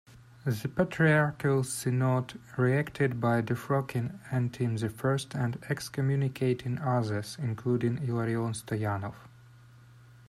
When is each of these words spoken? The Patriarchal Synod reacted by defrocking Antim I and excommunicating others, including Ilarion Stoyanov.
The 0.47 0.67
Patriarchal 0.67 1.63
Synod 1.63 2.39
reacted 2.57 3.21
by 3.21 3.43
defrocking 3.43 4.17
Antim 4.31 4.75
I 4.81 5.17
and 5.39 5.63
excommunicating 5.69 6.79
others, 6.79 7.37
including 7.39 7.97
Ilarion 7.99 8.55
Stoyanov. 8.55 9.13